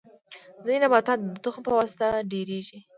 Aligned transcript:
ځینې 0.63 0.79
نباتات 0.83 1.19
د 1.23 1.27
تخم 1.43 1.61
په 1.65 1.71
واسطه 1.79 2.07
ډیریږي 2.31 2.79